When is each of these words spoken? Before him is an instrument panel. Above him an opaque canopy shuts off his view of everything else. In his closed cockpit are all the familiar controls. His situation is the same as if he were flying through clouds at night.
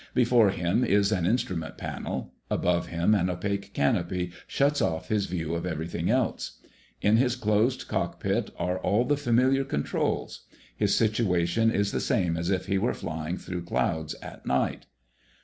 Before 0.15 0.49
him 0.49 0.83
is 0.83 1.11
an 1.11 1.27
instrument 1.27 1.77
panel. 1.77 2.33
Above 2.49 2.87
him 2.87 3.13
an 3.13 3.29
opaque 3.29 3.71
canopy 3.75 4.31
shuts 4.47 4.81
off 4.81 5.09
his 5.09 5.27
view 5.27 5.53
of 5.53 5.63
everything 5.63 6.09
else. 6.09 6.57
In 7.03 7.17
his 7.17 7.35
closed 7.35 7.87
cockpit 7.87 8.49
are 8.57 8.79
all 8.79 9.05
the 9.05 9.15
familiar 9.15 9.63
controls. 9.63 10.45
His 10.75 10.95
situation 10.95 11.69
is 11.69 11.91
the 11.91 11.99
same 12.01 12.35
as 12.35 12.49
if 12.49 12.65
he 12.65 12.79
were 12.79 12.95
flying 12.95 13.37
through 13.37 13.65
clouds 13.65 14.15
at 14.23 14.43
night. 14.43 14.87